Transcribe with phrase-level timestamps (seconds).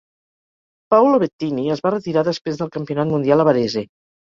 [0.93, 3.89] Paolo Bettini es va retirar després del campionat mundial a Varese.